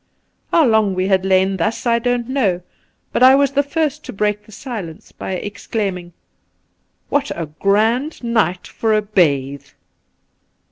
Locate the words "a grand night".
7.35-8.65